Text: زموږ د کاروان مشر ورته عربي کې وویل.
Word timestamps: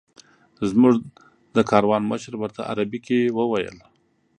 زموږ 0.69 0.95
د 1.55 1.57
کاروان 1.71 2.03
مشر 2.11 2.33
ورته 2.37 2.61
عربي 2.71 2.99
کې 3.05 3.19
وویل. 3.37 3.77